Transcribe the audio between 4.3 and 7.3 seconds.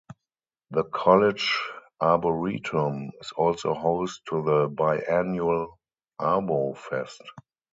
the biannual Arbo-Fest.